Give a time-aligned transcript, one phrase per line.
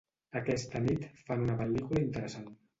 [0.39, 2.53] Aquesta nit fan una pel·lícula interessant.